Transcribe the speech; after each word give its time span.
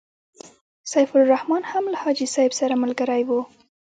سیف 0.93 1.09
الرحمن 1.19 1.61
هم 1.71 1.83
له 1.91 1.97
حاجي 2.01 2.27
صاحب 2.35 2.51
سره 2.59 2.73
ملګری 2.83 3.23
وو. 3.27 3.39